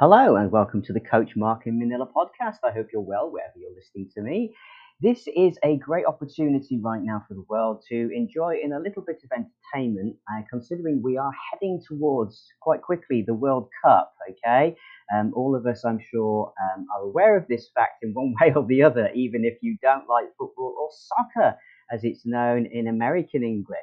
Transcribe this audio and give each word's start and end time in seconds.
Hello, 0.00 0.36
and 0.36 0.50
welcome 0.50 0.82
to 0.82 0.92
the 0.92 1.00
Coach 1.00 1.36
Mark 1.36 1.66
in 1.66 1.78
Manila 1.78 2.06
podcast. 2.06 2.56
I 2.64 2.72
hope 2.72 2.88
you're 2.92 3.02
well 3.02 3.30
wherever 3.30 3.52
you're 3.56 3.74
listening 3.74 4.10
to 4.14 4.22
me. 4.22 4.52
This 5.00 5.28
is 5.36 5.58
a 5.62 5.76
great 5.76 6.06
opportunity 6.06 6.80
right 6.82 7.02
now 7.02 7.22
for 7.28 7.34
the 7.34 7.44
world 7.48 7.84
to 7.90 8.10
enjoy 8.14 8.56
in 8.62 8.72
a 8.72 8.80
little 8.80 9.02
bit 9.06 9.20
of 9.22 9.30
entertainment, 9.32 10.16
uh, 10.32 10.42
considering 10.50 11.02
we 11.02 11.18
are 11.18 11.30
heading 11.52 11.80
towards 11.86 12.42
quite 12.62 12.80
quickly 12.82 13.22
the 13.24 13.34
World 13.34 13.68
Cup. 13.84 14.14
Okay, 14.30 14.74
um, 15.14 15.32
all 15.36 15.54
of 15.54 15.66
us, 15.66 15.84
I'm 15.84 16.00
sure, 16.10 16.52
um, 16.60 16.86
are 16.96 17.02
aware 17.02 17.36
of 17.36 17.46
this 17.48 17.70
fact 17.74 18.02
in 18.02 18.12
one 18.14 18.34
way 18.40 18.52
or 18.56 18.66
the 18.66 18.82
other, 18.82 19.10
even 19.14 19.44
if 19.44 19.58
you 19.60 19.76
don't 19.82 20.08
like 20.08 20.28
football 20.38 20.74
or 20.80 20.88
soccer, 20.90 21.56
as 21.92 22.02
it's 22.02 22.24
known 22.24 22.66
in 22.66 22.88
American 22.88 23.44
English. 23.44 23.78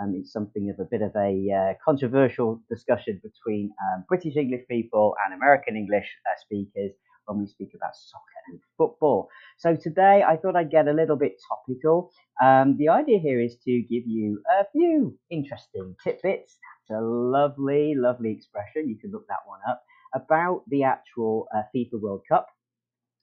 Um, 0.00 0.14
it's 0.16 0.32
something 0.32 0.70
of 0.70 0.78
a 0.78 0.88
bit 0.88 1.02
of 1.02 1.12
a 1.16 1.32
uh, 1.50 1.74
controversial 1.84 2.60
discussion 2.70 3.20
between 3.22 3.72
um, 3.82 4.04
British 4.08 4.36
English 4.36 4.62
people 4.68 5.14
and 5.24 5.34
American 5.34 5.76
English 5.76 6.06
uh, 6.26 6.40
speakers 6.40 6.92
when 7.26 7.38
we 7.38 7.46
speak 7.46 7.70
about 7.74 7.94
soccer 7.94 8.40
and 8.48 8.60
football. 8.76 9.28
So 9.58 9.76
today 9.76 10.24
I 10.26 10.36
thought 10.36 10.56
I'd 10.56 10.70
get 10.70 10.88
a 10.88 10.92
little 10.92 11.16
bit 11.16 11.36
topical. 11.48 12.10
Um, 12.42 12.76
the 12.78 12.88
idea 12.88 13.18
here 13.18 13.40
is 13.40 13.56
to 13.64 13.82
give 13.82 14.04
you 14.06 14.40
a 14.60 14.64
few 14.72 15.16
interesting 15.30 15.94
tidbits. 16.02 16.58
It's 16.82 16.90
a 16.90 17.00
lovely, 17.00 17.94
lovely 17.96 18.32
expression. 18.32 18.88
You 18.88 18.98
can 18.98 19.12
look 19.12 19.26
that 19.28 19.46
one 19.46 19.60
up 19.68 19.82
about 20.14 20.62
the 20.68 20.82
actual 20.82 21.46
uh, 21.54 21.62
FIFA 21.74 22.00
World 22.00 22.22
Cup 22.28 22.48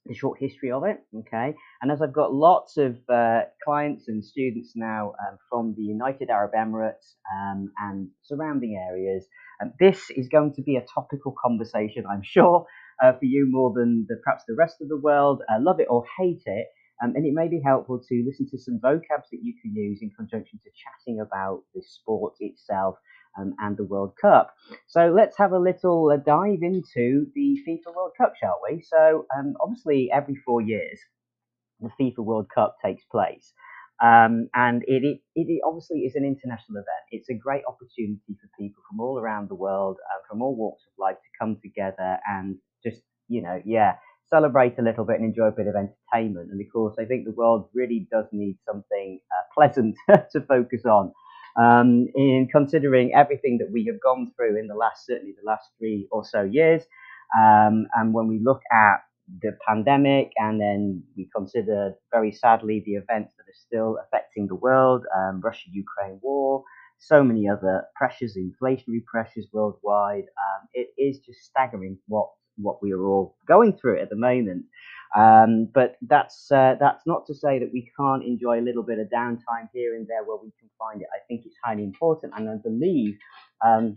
the 0.10 0.16
short 0.16 0.40
history 0.40 0.72
of 0.72 0.84
it. 0.84 0.98
Okay, 1.20 1.56
and 1.82 1.92
as 1.92 2.02
I've 2.02 2.14
got 2.14 2.34
lots 2.34 2.78
of 2.78 2.98
uh, 3.08 3.42
clients 3.64 4.10
and 4.10 4.26
students 4.26 4.74
now 4.76 5.14
um, 5.26 5.38
from 5.50 5.76
the 5.78 5.84
United 5.84 6.30
Arab 6.30 6.52
Emirates 6.54 7.16
um, 7.34 7.72
and 7.78 8.10
surrounding 8.24 8.76
areas, 8.76 9.26
um, 9.62 9.72
this 9.80 10.10
is 10.10 10.28
going 10.28 10.54
to 10.56 10.62
be 10.64 10.76
a 10.76 10.86
topical 10.94 11.34
conversation, 11.42 12.04
I'm 12.12 12.24
sure, 12.24 12.66
uh, 13.02 13.14
for 13.14 13.26
you 13.26 13.48
more 13.50 13.72
than 13.74 14.06
the, 14.10 14.18
perhaps 14.24 14.44
the 14.48 14.56
rest 14.56 14.78
of 14.82 14.90
the 14.90 14.98
world. 14.98 15.42
Uh, 15.50 15.60
love 15.62 15.80
it 15.80 15.88
or 15.90 16.04
hate 16.18 16.42
it. 16.46 16.68
Um, 17.02 17.14
and 17.16 17.26
it 17.26 17.32
may 17.34 17.48
be 17.48 17.62
helpful 17.64 18.02
to 18.10 18.24
listen 18.28 18.50
to 18.52 18.58
some 18.58 18.80
vocabs 18.84 19.30
that 19.32 19.40
you 19.42 19.54
can 19.62 19.74
use 19.74 20.00
in 20.02 20.12
conjunction 20.18 20.60
to 20.66 20.70
chatting 20.76 21.22
about 21.22 21.62
the 21.74 21.82
sport 21.82 22.34
itself 22.42 22.96
um, 23.38 23.54
and 23.60 23.78
the 23.78 23.84
World 23.84 24.14
Cup. 24.22 24.54
So 24.88 25.14
let's 25.16 25.38
have 25.38 25.52
a 25.52 25.60
little 25.60 26.12
uh, 26.12 26.18
dive 26.18 26.60
into 26.62 27.28
the 27.36 27.58
FIFA 27.68 27.96
World 27.96 28.12
Cup, 28.18 28.34
shall 28.40 28.60
we? 28.70 28.82
So 28.82 29.26
um, 29.38 29.56
obviously, 29.62 30.10
every 30.14 30.36
four 30.46 30.62
years, 30.62 31.00
the 31.80 31.90
FIFA 32.00 32.20
World 32.26 32.48
Cup 32.54 32.78
takes 32.84 33.04
place. 33.06 33.54
Um, 34.02 34.48
and 34.54 34.84
it, 34.88 35.04
it, 35.04 35.20
it, 35.36 35.62
obviously 35.66 36.00
is 36.00 36.16
an 36.16 36.24
international 36.24 36.78
event. 36.78 37.06
It's 37.12 37.30
a 37.30 37.34
great 37.34 37.64
opportunity 37.68 38.38
for 38.40 38.50
people 38.58 38.82
from 38.90 39.02
all 39.02 39.20
around 39.20 39.50
the 39.50 39.56
world, 39.56 39.98
uh, 40.00 40.24
from 40.30 40.42
all 40.42 40.56
walks 40.56 40.84
of 40.88 40.94
life, 40.98 41.18
to 41.18 41.30
come 41.40 41.58
together 41.62 42.18
and 42.26 42.58
just, 42.82 43.02
you 43.28 43.42
know, 43.42 43.62
yeah, 43.66 43.96
celebrate 44.30 44.80
a 44.80 44.82
little 44.82 45.04
bit 45.04 45.18
and 45.20 45.26
enjoy 45.26 45.48
a 45.48 45.52
bit 45.52 45.68
of 45.68 45.76
entertainment. 45.76 46.50
And 46.50 46.62
of 46.62 46.68
course, 46.72 46.96
I 46.98 47.06
think 47.06 47.26
the 47.26 47.32
world 47.32 47.68
really 47.74 48.08
does 48.10 48.26
need 48.32 48.58
something 48.66 49.20
uh, 49.32 49.44
pleasant 49.54 49.96
to 50.32 50.42
focus 50.42 50.86
on 50.86 51.12
um, 51.60 52.08
in 52.16 52.48
considering 52.52 53.14
everything 53.14 53.58
that 53.58 53.72
we 53.72 53.86
have 53.86 54.00
gone 54.02 54.32
through 54.36 54.58
in 54.58 54.68
the 54.68 54.76
last, 54.76 55.06
certainly 55.06 55.34
the 55.34 55.48
last 55.48 55.70
three 55.78 56.08
or 56.12 56.24
so 56.24 56.42
years. 56.44 56.84
Um, 57.38 57.88
and 57.96 58.14
when 58.14 58.28
we 58.28 58.40
look 58.40 58.62
at 58.72 59.04
the 59.42 59.56
pandemic 59.68 60.32
and 60.38 60.60
then 60.60 61.04
we 61.16 61.30
consider 61.36 61.94
very 62.12 62.32
sadly 62.32 62.82
the 62.86 62.94
events 62.94 63.34
that 63.38 63.44
are 63.44 63.54
still 63.68 63.98
affecting 64.06 64.48
the 64.48 64.56
world, 64.56 65.06
um, 65.16 65.42
Russia 65.42 65.68
Ukraine 65.72 66.20
war, 66.22 66.64
so 66.98 67.24
many 67.24 67.48
other 67.48 67.84
pressures, 67.96 68.38
inflationary 68.38 69.04
pressures 69.06 69.48
worldwide, 69.54 70.26
um, 70.26 70.68
it 70.74 70.90
is 70.98 71.20
just 71.20 71.46
staggering 71.46 71.98
what, 72.08 72.30
what 72.62 72.82
we 72.82 72.92
are 72.92 73.04
all 73.04 73.36
going 73.48 73.74
through 73.78 74.00
at 74.02 74.10
the 74.10 74.16
moment. 74.16 74.66
Um, 75.18 75.70
but 75.74 75.98
that's 76.02 76.52
uh, 76.52 76.76
that's 76.80 77.08
not 77.08 77.26
to 77.28 77.34
say 77.34 77.58
that 77.60 77.72
we 77.74 77.92
can't 77.98 78.24
enjoy 78.24 78.60
a 78.60 78.68
little 78.68 78.84
bit 78.84 79.00
of 79.00 79.08
downtime 79.08 79.68
here 79.74 79.96
and 79.96 80.08
there 80.08 80.24
where 80.24 80.38
we 80.38 80.52
can 80.60 80.70
find 80.78 81.02
it. 81.02 81.08
I 81.14 81.20
think 81.28 81.46
it's 81.46 81.56
highly 81.64 81.84
important, 81.84 82.34
and 82.36 82.50
I 82.50 82.56
believe 82.64 83.18
um, 83.66 83.96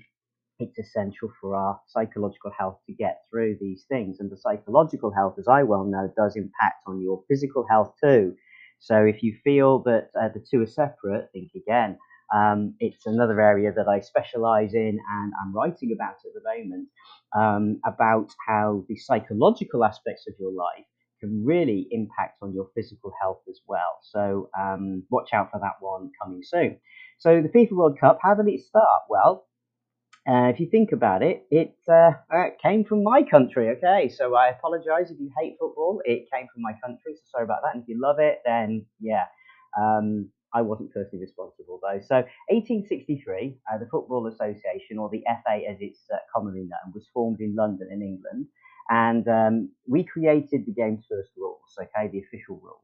it's 0.58 0.78
essential 0.78 1.30
for 1.40 1.54
our 1.54 1.80
psychological 1.88 2.52
health 2.56 2.78
to 2.86 2.94
get 2.94 3.22
through 3.30 3.58
these 3.60 3.84
things. 3.88 4.20
And 4.20 4.30
the 4.30 4.36
psychological 4.36 5.12
health, 5.12 5.34
as 5.38 5.48
I 5.48 5.62
well 5.64 5.84
know, 5.84 6.12
does 6.16 6.36
impact 6.36 6.82
on 6.86 7.00
your 7.00 7.22
physical 7.28 7.66
health 7.68 7.94
too. 8.02 8.34
So 8.78 9.04
if 9.04 9.22
you 9.22 9.36
feel 9.44 9.80
that 9.80 10.10
uh, 10.20 10.28
the 10.34 10.44
two 10.50 10.62
are 10.62 10.66
separate, 10.66 11.30
think 11.32 11.50
again. 11.54 11.98
Um, 12.34 12.74
it's 12.80 13.06
another 13.06 13.40
area 13.40 13.72
that 13.76 13.88
I 13.88 14.00
specialize 14.00 14.74
in 14.74 14.98
and 15.10 15.32
I'm 15.40 15.54
writing 15.54 15.92
about 15.94 16.16
at 16.24 16.32
the 16.34 16.42
moment 16.44 16.88
um, 17.36 17.80
about 17.84 18.28
how 18.46 18.84
the 18.88 18.96
psychological 18.96 19.84
aspects 19.84 20.26
of 20.28 20.34
your 20.38 20.52
life 20.52 20.86
can 21.20 21.44
really 21.44 21.86
impact 21.90 22.38
on 22.42 22.52
your 22.52 22.68
physical 22.74 23.12
health 23.20 23.42
as 23.48 23.60
well. 23.66 23.98
So 24.02 24.50
um, 24.58 25.04
watch 25.10 25.30
out 25.32 25.50
for 25.52 25.60
that 25.60 25.76
one 25.80 26.10
coming 26.20 26.42
soon. 26.42 26.78
So 27.18 27.40
the 27.42 27.48
FIFA 27.48 27.72
World 27.72 27.98
Cup, 28.00 28.18
how 28.22 28.34
did 28.34 28.48
it 28.48 28.60
start? 28.60 29.02
Well, 29.08 29.46
uh, 30.28 30.48
if 30.48 30.60
you 30.60 30.68
think 30.70 30.92
about 30.92 31.22
it, 31.22 31.46
it 31.50 31.74
uh, 31.88 32.12
uh, 32.32 32.50
came 32.62 32.84
from 32.84 33.02
my 33.02 33.22
country. 33.22 33.70
Okay, 33.70 34.08
so 34.08 34.36
I 34.36 34.48
apologise 34.50 35.10
if 35.10 35.18
you 35.18 35.30
hate 35.36 35.56
football. 35.58 36.00
It 36.04 36.28
came 36.32 36.46
from 36.52 36.62
my 36.62 36.72
country, 36.84 37.14
so 37.14 37.22
sorry 37.32 37.44
about 37.44 37.62
that. 37.62 37.74
And 37.74 37.82
if 37.82 37.88
you 37.88 38.00
love 38.00 38.16
it, 38.20 38.38
then 38.44 38.86
yeah, 39.00 39.24
um, 39.76 40.30
I 40.54 40.62
wasn't 40.62 40.92
personally 40.92 41.24
responsible 41.24 41.80
though. 41.82 42.00
So 42.00 42.16
1863, 42.48 43.58
uh, 43.72 43.78
the 43.78 43.86
Football 43.90 44.26
Association, 44.26 44.98
or 44.98 45.08
the 45.10 45.22
FA 45.44 45.60
as 45.68 45.78
it's 45.80 46.00
uh, 46.12 46.18
commonly 46.34 46.62
known, 46.62 46.92
was 46.94 47.08
formed 47.12 47.40
in 47.40 47.54
London, 47.54 47.88
in 47.90 48.02
England. 48.02 48.46
And 48.90 49.26
um, 49.28 49.70
we 49.86 50.04
created 50.04 50.66
the 50.66 50.72
game's 50.72 51.04
first 51.08 51.30
rules, 51.36 51.76
okay, 51.80 52.08
the 52.12 52.20
official 52.20 52.60
rules. 52.62 52.78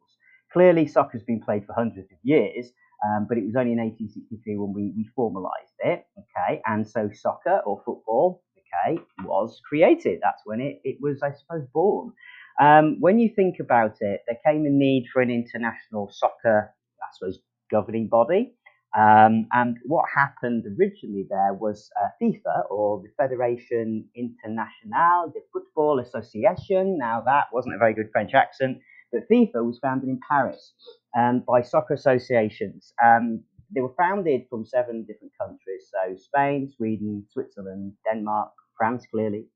Clearly, 0.52 0.86
soccer's 0.86 1.22
been 1.24 1.40
played 1.40 1.66
for 1.66 1.74
hundreds 1.74 2.10
of 2.10 2.18
years, 2.22 2.72
um, 3.04 3.26
but 3.28 3.36
it 3.36 3.44
was 3.44 3.54
only 3.56 3.72
in 3.72 3.78
1863 3.78 4.56
when 4.56 4.72
we, 4.72 4.92
we 4.96 5.08
formalized 5.14 5.76
it, 5.80 6.06
okay. 6.18 6.62
And 6.66 6.88
so 6.88 7.10
soccer 7.12 7.60
or 7.66 7.82
football, 7.84 8.42
okay, 8.56 8.98
was 9.24 9.60
created. 9.68 10.20
That's 10.22 10.42
when 10.44 10.60
it, 10.60 10.80
it 10.84 10.96
was, 11.00 11.22
I 11.22 11.32
suppose, 11.32 11.66
born. 11.72 12.12
Um, 12.60 12.96
when 12.98 13.18
you 13.18 13.30
think 13.34 13.56
about 13.60 13.96
it, 14.00 14.22
there 14.26 14.38
came 14.44 14.64
a 14.66 14.70
need 14.70 15.06
for 15.12 15.22
an 15.22 15.30
international 15.30 16.10
soccer, 16.10 16.74
I 17.00 17.06
suppose, 17.16 17.38
governing 17.70 18.08
body. 18.08 18.54
Um, 18.96 19.46
and 19.52 19.76
what 19.84 20.06
happened 20.14 20.64
originally 20.78 21.26
there 21.28 21.52
was 21.52 21.90
uh, 22.02 22.08
FIFA, 22.20 22.70
or 22.70 23.02
the 23.02 23.10
Fédération 23.22 24.04
Internationale 24.16 25.28
de 25.28 25.40
Football 25.52 26.00
Association. 26.00 26.96
Now, 26.98 27.22
that 27.26 27.44
wasn't 27.52 27.74
a 27.74 27.78
very 27.78 27.94
good 27.94 28.08
French 28.12 28.32
accent, 28.34 28.78
but 29.12 29.28
FIFA 29.30 29.66
was 29.66 29.78
founded 29.82 30.08
in 30.08 30.18
Paris 30.30 30.72
um, 31.16 31.44
by 31.46 31.62
soccer 31.62 31.94
associations. 31.94 32.94
Um, 33.04 33.42
they 33.74 33.82
were 33.82 33.94
founded 33.98 34.42
from 34.48 34.64
seven 34.64 35.04
different 35.04 35.32
countries 35.38 35.90
so 35.92 36.16
Spain, 36.16 36.70
Sweden, 36.74 37.24
Switzerland, 37.30 37.92
Denmark, 38.10 38.50
France, 38.76 39.06
clearly, 39.10 39.46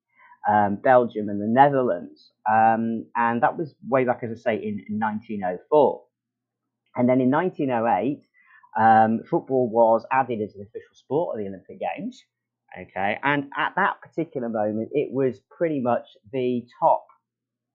um, 0.48 0.76
Belgium, 0.76 1.28
and 1.28 1.40
the 1.40 1.46
Netherlands. 1.46 2.32
Um, 2.50 3.06
and 3.16 3.42
that 3.42 3.56
was 3.56 3.74
way 3.88 4.04
back, 4.04 4.20
as 4.22 4.30
I 4.30 4.52
say, 4.52 4.56
in 4.56 4.84
1904. 4.88 6.02
And 6.96 7.08
then 7.08 7.20
in 7.20 7.30
1908, 7.30 8.22
um, 8.78 9.20
football 9.28 9.68
was 9.68 10.04
added 10.10 10.40
as 10.40 10.54
an 10.54 10.62
official 10.62 10.94
sport 10.94 11.34
of 11.34 11.42
the 11.42 11.48
Olympic 11.48 11.78
Games. 11.80 12.22
Okay, 12.78 13.18
and 13.22 13.50
at 13.56 13.74
that 13.76 14.00
particular 14.00 14.48
moment, 14.48 14.88
it 14.92 15.12
was 15.12 15.40
pretty 15.50 15.78
much 15.78 16.06
the 16.32 16.64
top 16.80 17.04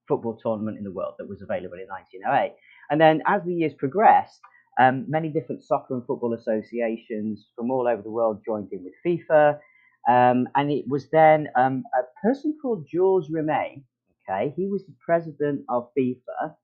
football 0.08 0.40
tournament 0.42 0.80
in 0.80 0.84
the 0.84 0.92
world 0.92 1.14
that 1.20 1.30
was 1.30 1.44
available 1.44 1.78
in 1.78 1.88
1908. 1.88 2.56
And 2.90 3.00
then 3.00 3.22
as 3.28 3.44
the 3.44 3.54
years 3.54 3.74
progressed, 3.74 4.40
um, 4.80 5.06
many 5.08 5.30
different 5.30 5.64
soccer 5.64 5.96
and 5.96 6.06
football 6.06 6.34
associations 6.34 7.48
from 7.56 7.70
all 7.70 7.88
over 7.88 8.02
the 8.02 8.10
world 8.10 8.42
joined 8.46 8.70
in 8.72 8.84
with 8.84 8.94
FIFA. 9.06 9.60
Um, 10.08 10.48
and 10.56 10.72
it 10.72 10.86
was 10.88 11.10
then 11.12 11.48
um, 11.56 11.84
a 11.94 12.04
person 12.26 12.58
called 12.62 12.88
Georges 12.92 13.30
Rimet, 13.30 13.84
okay, 14.28 14.54
he 14.56 14.68
was 14.68 14.86
the 14.86 14.96
president 15.06 15.64
of 15.70 15.90
FIFA 15.98 16.56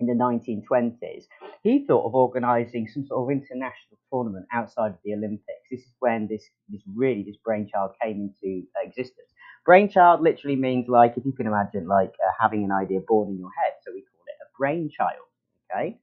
in 0.00 0.06
the 0.06 0.12
1920s, 0.12 1.24
he 1.62 1.84
thought 1.86 2.06
of 2.06 2.14
organising 2.14 2.88
some 2.88 3.06
sort 3.06 3.24
of 3.24 3.30
international 3.30 3.98
tournament 4.12 4.46
outside 4.52 4.90
of 4.90 4.98
the 5.04 5.14
Olympics. 5.14 5.66
This 5.70 5.80
is 5.80 5.92
when 5.98 6.28
this, 6.28 6.44
this 6.68 6.82
really, 6.94 7.24
this 7.24 7.36
brainchild 7.44 7.92
came 8.02 8.32
into 8.32 8.66
existence. 8.82 9.28
Brainchild 9.64 10.22
literally 10.22 10.56
means 10.56 10.88
like, 10.88 11.14
if 11.16 11.24
you 11.24 11.32
can 11.32 11.46
imagine, 11.46 11.86
like 11.86 12.14
uh, 12.24 12.32
having 12.40 12.64
an 12.64 12.72
idea 12.72 13.00
born 13.06 13.28
in 13.28 13.38
your 13.38 13.50
head. 13.62 13.74
So 13.84 13.92
we 13.92 14.02
call 14.02 14.20
it 14.26 14.38
a 14.42 14.48
brainchild. 14.56 15.26
Okay. 15.70 15.98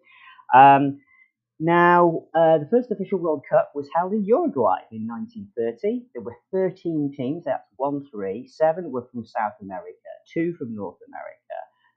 Um, 0.53 0.99
now, 1.57 2.23
uh, 2.35 2.57
the 2.57 2.67
first 2.69 2.91
official 2.91 3.17
World 3.17 3.43
Cup 3.49 3.71
was 3.73 3.87
held 3.95 4.11
in 4.11 4.25
Uruguay 4.25 4.79
in 4.91 5.07
1930. 5.07 6.05
There 6.13 6.21
were 6.21 6.35
13 6.51 7.13
teams, 7.15 7.45
that's 7.45 7.63
one, 7.77 8.05
three. 8.11 8.45
Seven 8.45 8.91
were 8.91 9.07
from 9.09 9.25
South 9.25 9.53
America, 9.61 10.11
two 10.33 10.53
from 10.59 10.75
North 10.75 10.97
America 11.07 11.44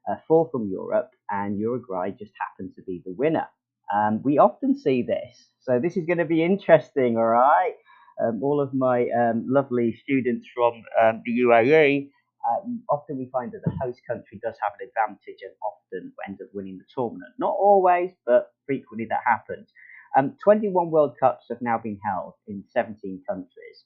uh, 0.09 0.17
four 0.27 0.49
from 0.51 0.69
Europe, 0.71 1.11
and 1.31 1.59
Uruguay 1.59 2.11
just 2.11 2.33
happened 2.41 2.73
to 2.77 2.83
be 2.83 3.03
the 3.05 3.13
winner. 3.13 3.47
Um, 3.95 4.21
we 4.23 4.39
often 4.39 4.79
see 4.79 5.03
this, 5.03 5.49
so 5.61 5.81
this 5.81 5.97
is 5.97 6.07
going 6.07 6.19
to 6.19 6.25
be 6.25 6.43
interesting, 6.43 7.17
all 7.17 7.27
right? 7.27 7.75
Um, 8.23 8.43
all 8.43 8.61
of 8.61 8.75
my 8.75 9.07
um, 9.11 9.45
lovely 9.49 9.97
students 10.03 10.47
from 10.55 10.83
um, 11.01 11.23
the 11.25 11.41
UAE 11.41 12.09
uh, 12.49 12.61
often 12.91 13.19
we 13.19 13.29
find 13.33 13.53
that 13.53 13.63
the 13.65 13.73
host 13.83 14.01
country 14.09 14.41
does 14.43 14.55
have 14.63 14.73
an 14.81 14.89
advantage 14.89 15.43
and 15.43 15.53
often 15.63 16.13
ends 16.27 16.41
up 16.41 16.49
winning 16.55 16.79
the 16.79 16.85
tournament. 16.95 17.33
Not 17.39 17.55
always, 17.59 18.13
but 18.27 18.53
frequently 18.67 19.07
that 19.11 19.21
happens. 19.27 19.69
Um, 20.17 20.37
21 20.43 20.91
World 20.91 21.17
Cups 21.21 21.47
have 21.51 21.61
now 21.61 21.79
been 21.79 21.99
held 22.05 22.35
in 22.47 22.65
17 22.73 23.23
countries. 23.29 23.85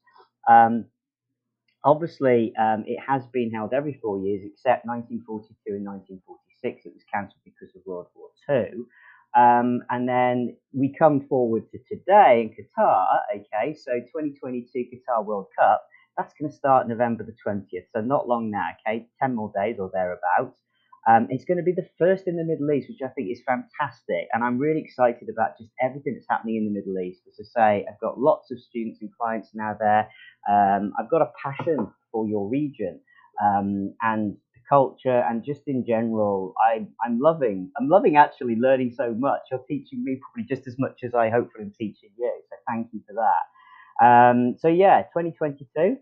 Obviously, 1.84 2.52
um, 2.58 2.84
it 2.86 2.98
has 3.06 3.26
been 3.32 3.50
held 3.50 3.72
every 3.72 3.98
four 4.02 4.18
years 4.18 4.42
except 4.44 4.86
1942 4.86 5.74
and 5.74 5.84
1946. 5.84 6.86
It 6.86 6.94
was 6.94 7.02
cancelled 7.12 7.42
because 7.44 7.74
of 7.74 7.82
World 7.84 8.06
War 8.14 8.30
II. 8.48 8.86
Um, 9.34 9.80
and 9.90 10.08
then 10.08 10.56
we 10.72 10.94
come 10.96 11.26
forward 11.26 11.64
to 11.70 11.78
today 11.88 12.42
in 12.42 12.50
Qatar. 12.50 13.06
Okay, 13.34 13.74
so 13.74 13.92
2022 13.92 14.84
Qatar 14.92 15.24
World 15.24 15.46
Cup. 15.58 15.82
That's 16.16 16.34
going 16.38 16.50
to 16.50 16.56
start 16.56 16.88
November 16.88 17.24
the 17.24 17.34
20th, 17.44 17.86
so 17.94 18.02
not 18.02 18.28
long 18.28 18.50
now. 18.50 18.68
Okay, 18.86 19.06
10 19.20 19.34
more 19.34 19.50
days 19.56 19.76
or 19.78 19.90
thereabouts. 19.92 20.60
Um, 21.08 21.26
it's 21.30 21.44
going 21.44 21.58
to 21.58 21.64
be 21.64 21.72
the 21.72 21.88
first 21.98 22.24
in 22.26 22.36
the 22.36 22.44
Middle 22.44 22.70
East, 22.70 22.88
which 22.88 23.02
I 23.04 23.12
think 23.12 23.30
is 23.30 23.42
fantastic. 23.46 24.28
And 24.32 24.44
I'm 24.44 24.58
really 24.58 24.80
excited 24.80 25.28
about 25.32 25.58
just 25.58 25.70
everything 25.82 26.14
that's 26.14 26.26
happening 26.30 26.56
in 26.56 26.64
the 26.66 26.78
Middle 26.78 26.98
East. 27.02 27.22
As 27.26 27.40
I 27.40 27.80
say, 27.80 27.86
I've 27.88 28.00
got 28.00 28.20
lots 28.20 28.50
of 28.52 28.60
students 28.60 29.00
and 29.00 29.10
clients 29.18 29.50
now 29.54 29.76
there. 29.78 30.08
Um, 30.48 30.92
I've 30.98 31.10
got 31.10 31.22
a 31.22 31.30
passion 31.42 31.88
for 32.12 32.28
your 32.28 32.48
region 32.48 33.00
um, 33.42 33.94
and 34.02 34.36
the 34.54 34.60
culture, 34.68 35.24
and 35.28 35.44
just 35.44 35.62
in 35.66 35.84
general, 35.84 36.54
I, 36.60 36.86
I'm 37.04 37.18
loving. 37.18 37.70
I'm 37.80 37.88
loving 37.88 38.16
actually 38.16 38.56
learning 38.56 38.94
so 38.96 39.12
much. 39.12 39.40
You're 39.50 39.64
teaching 39.68 40.04
me 40.04 40.20
probably 40.22 40.46
just 40.48 40.68
as 40.68 40.76
much 40.78 41.00
as 41.04 41.14
I 41.14 41.30
hopefully 41.30 41.64
am 41.64 41.72
teaching 41.76 42.10
you. 42.16 42.32
So 42.48 42.56
thank 42.68 42.88
you 42.92 43.00
for 43.08 43.14
that. 43.14 44.04
Um, 44.04 44.56
so 44.58 44.68
yeah, 44.68 45.02
2022. 45.02 45.96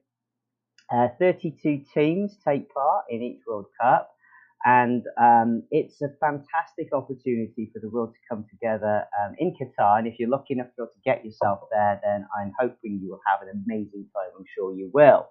Uh, 0.93 1.08
32 1.20 1.85
teams 1.94 2.37
take 2.44 2.69
part 2.75 3.05
in 3.08 3.23
each 3.23 3.41
World 3.47 3.67
Cup. 3.81 4.11
And 4.65 5.03
um, 5.21 5.62
it's 5.71 6.03
a 6.03 6.09
fantastic 6.21 6.93
opportunity 6.93 7.71
for 7.73 7.81
the 7.81 7.89
world 7.89 8.12
to 8.12 8.19
come 8.29 8.45
together 8.51 9.05
um, 9.23 9.35
in 9.39 9.55
Qatar. 9.55 9.99
And 9.99 10.07
if 10.07 10.19
you're 10.19 10.29
lucky 10.29 10.55
enough 10.55 10.69
to, 10.77 10.87
get 11.05 11.25
yourself 11.25 11.61
there, 11.71 11.99
then 12.05 12.27
I'm 12.39 12.53
hoping 12.59 13.01
you 13.03 13.11
will 13.11 13.21
have 13.27 13.41
an 13.41 13.65
amazing 13.65 14.07
time. 14.15 14.31
I'm 14.39 14.45
sure 14.55 14.75
you 14.75 14.91
will. 14.93 15.29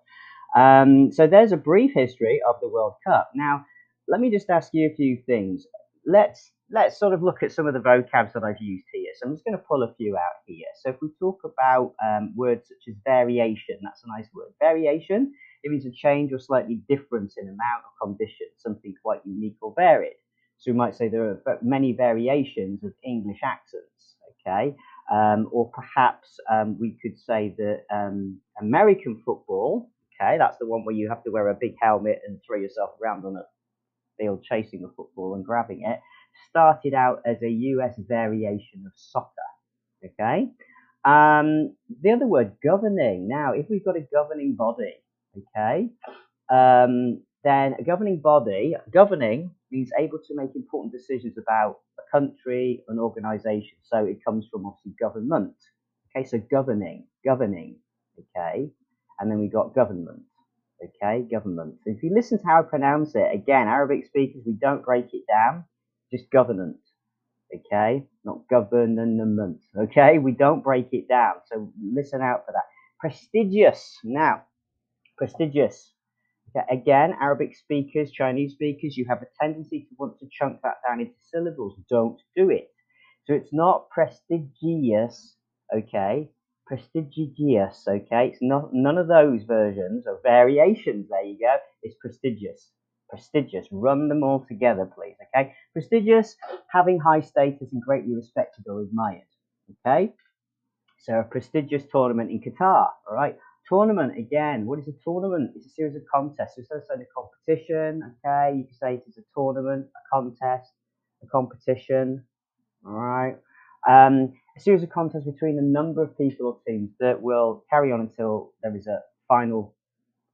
Um, 0.55 1.11
so 1.11 1.27
there's 1.27 1.51
a 1.51 1.57
brief 1.57 1.91
history 1.93 2.39
of 2.47 2.55
the 2.59 2.67
World 2.67 2.93
Cup. 3.07 3.29
Now, 3.35 3.65
let 4.07 4.19
me 4.19 4.31
just 4.31 4.49
ask 4.49 4.69
you 4.73 4.89
a 4.91 4.95
few 4.95 5.21
things. 5.27 5.65
Let's 6.07 6.51
let's 6.71 6.99
sort 6.99 7.13
of 7.13 7.23
look 7.23 7.41
at 7.43 7.51
some 7.51 7.67
of 7.67 7.73
the 7.73 7.79
vocabs 7.79 8.33
that 8.33 8.43
I've 8.43 8.61
used 8.61 8.85
here. 8.93 9.11
So 9.15 9.27
I'm 9.27 9.33
just 9.33 9.43
going 9.43 9.57
to 9.57 9.63
pull 9.67 9.83
a 9.83 9.93
few 9.95 10.15
out 10.15 10.41
here. 10.45 10.67
So 10.81 10.91
if 10.91 10.97
we 11.01 11.09
talk 11.19 11.39
about 11.43 11.93
um, 12.03 12.33
words 12.35 12.67
such 12.67 12.93
as 12.93 12.95
variation, 13.05 13.79
that's 13.83 14.03
a 14.03 14.07
nice 14.07 14.29
word. 14.33 14.49
Variation 14.59 15.33
it 15.63 15.71
means 15.71 15.85
a 15.85 15.91
change 15.91 16.31
or 16.31 16.39
slightly 16.39 16.81
difference 16.87 17.35
in 17.37 17.45
amount 17.45 17.83
or 17.85 18.07
condition, 18.07 18.47
something 18.57 18.93
quite 19.03 19.21
unique 19.25 19.57
or 19.61 19.73
varied. 19.75 20.17
So 20.57 20.71
we 20.71 20.77
might 20.77 20.95
say 20.95 21.07
there 21.07 21.23
are 21.23 21.59
many 21.61 21.93
variations 21.93 22.83
of 22.83 22.91
English 23.03 23.39
accents, 23.43 24.15
okay? 24.45 24.75
Um, 25.11 25.47
or 25.51 25.71
perhaps 25.71 26.37
um, 26.51 26.77
we 26.79 26.97
could 27.01 27.17
say 27.17 27.55
that 27.57 27.83
um, 27.93 28.39
American 28.61 29.21
football, 29.25 29.89
okay, 30.21 30.37
that's 30.37 30.57
the 30.59 30.67
one 30.67 30.83
where 30.83 30.95
you 30.95 31.09
have 31.09 31.23
to 31.23 31.31
wear 31.31 31.47
a 31.47 31.57
big 31.59 31.75
helmet 31.81 32.19
and 32.27 32.39
throw 32.45 32.57
yourself 32.57 32.91
around 33.01 33.25
on 33.25 33.37
a 33.37 33.43
field 34.17 34.43
chasing 34.43 34.83
a 34.83 34.93
football 34.95 35.35
and 35.35 35.45
grabbing 35.45 35.83
it, 35.85 35.99
started 36.49 36.93
out 36.93 37.21
as 37.25 37.37
a 37.41 37.49
US 37.49 37.93
variation 37.97 38.83
of 38.85 38.91
soccer, 38.95 39.31
okay? 40.05 40.49
Um, 41.05 41.75
the 42.01 42.11
other 42.11 42.27
word, 42.27 42.57
governing. 42.61 43.27
Now, 43.29 43.53
if 43.53 43.67
we've 43.69 43.83
got 43.83 43.95
a 43.95 44.05
governing 44.13 44.55
body, 44.55 44.95
okay, 45.57 45.89
um, 46.51 47.21
then 47.43 47.75
a 47.79 47.83
governing 47.83 48.21
body, 48.21 48.75
governing 48.93 49.51
means 49.71 49.91
able 49.99 50.19
to 50.19 50.35
make 50.35 50.55
important 50.55 50.93
decisions 50.93 51.37
about 51.37 51.77
a 51.99 52.03
country, 52.17 52.83
an 52.89 52.99
organization. 52.99 53.77
So 53.83 54.05
it 54.05 54.19
comes 54.25 54.47
from 54.51 54.65
obviously 54.65 54.93
government. 54.99 55.55
Okay, 56.15 56.25
so 56.27 56.39
governing, 56.51 57.07
governing, 57.25 57.77
okay, 58.19 58.69
and 59.19 59.31
then 59.31 59.39
we 59.39 59.49
got 59.49 59.75
government, 59.75 60.21
okay, 60.83 61.27
government. 61.31 61.75
So 61.83 61.91
if 61.91 62.03
you 62.03 62.11
listen 62.15 62.39
to 62.39 62.47
how 62.47 62.59
I 62.61 62.63
pronounce 62.63 63.15
it, 63.15 63.27
again, 63.33 63.67
Arabic 63.67 64.05
speakers, 64.07 64.43
we 64.45 64.53
don't 64.53 64.85
break 64.85 65.07
it 65.13 65.23
down, 65.29 65.65
just 66.11 66.31
governance, 66.31 66.79
okay, 67.55 68.05
not 68.25 68.47
government, 68.49 69.61
okay, 69.77 70.19
we 70.19 70.31
don't 70.33 70.63
break 70.63 70.89
it 70.93 71.07
down. 71.09 71.35
So 71.51 71.71
listen 71.83 72.21
out 72.21 72.45
for 72.45 72.53
that. 72.53 72.63
Prestigious. 72.99 73.97
Now, 74.03 74.43
prestigious. 75.19 75.93
Okay, 76.55 76.65
again, 76.71 77.13
Arabic 77.21 77.55
speakers, 77.55 78.09
Chinese 78.09 78.53
speakers, 78.53 78.97
you 78.97 79.05
have 79.07 79.21
a 79.21 79.27
tendency 79.39 79.81
to 79.81 79.95
want 79.99 80.17
to 80.19 80.27
chunk 80.31 80.61
that 80.63 80.77
down 80.87 81.01
into 81.01 81.13
syllables. 81.31 81.77
Don't 81.89 82.19
do 82.35 82.49
it. 82.49 82.69
So 83.27 83.33
it's 83.35 83.53
not 83.53 83.89
prestigious, 83.91 85.35
okay? 85.75 86.31
Prestigious, 86.65 87.85
okay? 87.87 88.29
It's 88.29 88.41
not 88.41 88.73
none 88.73 88.97
of 88.97 89.07
those 89.07 89.43
versions 89.43 90.05
or 90.07 90.19
variations. 90.23 91.07
There 91.09 91.23
you 91.23 91.37
go. 91.39 91.57
It's 91.83 91.95
prestigious. 92.01 92.71
Prestigious. 93.09 93.67
Run 93.71 94.07
them 94.07 94.23
all 94.23 94.45
together, 94.47 94.85
please. 94.85 95.15
Okay. 95.35 95.53
Prestigious, 95.73 96.35
having 96.71 96.99
high 96.99 97.21
status 97.21 97.73
and 97.73 97.81
greatly 97.81 98.15
respected 98.15 98.65
or 98.67 98.81
admired. 98.81 99.21
Okay. 99.85 100.13
So 100.99 101.19
a 101.19 101.23
prestigious 101.23 101.83
tournament 101.91 102.31
in 102.31 102.41
Qatar. 102.41 102.87
All 103.09 103.15
right. 103.15 103.37
Tournament, 103.69 104.17
again, 104.17 104.65
what 104.65 104.79
is 104.79 104.87
a 104.89 104.93
tournament? 105.03 105.51
It's 105.55 105.67
a 105.67 105.69
series 105.69 105.95
of 105.95 106.01
contests. 106.13 106.55
So 106.55 106.61
instead 106.61 106.77
of 106.79 106.83
saying 106.89 107.01
a 107.03 107.13
competition, 107.15 108.01
okay, 108.25 108.57
you 108.57 108.63
can 108.65 108.73
say 108.73 108.95
it 108.95 109.03
is 109.07 109.17
a 109.17 109.23
tournament, 109.35 109.87
a 109.95 110.15
contest, 110.15 110.73
a 111.23 111.27
competition, 111.27 112.25
all 112.85 112.93
right? 112.93 113.37
Um, 113.87 114.33
a 114.57 114.59
series 114.59 114.83
of 114.83 114.89
contests 114.89 115.25
between 115.25 115.59
a 115.59 115.61
number 115.63 116.03
of 116.03 116.17
people 116.17 116.47
or 116.47 116.59
teams 116.67 116.91
that 116.99 117.21
will 117.21 117.65
carry 117.69 117.91
on 117.91 118.01
until 118.01 118.53
there 118.63 118.75
is 118.75 118.87
a 118.87 119.01
final 119.27 119.75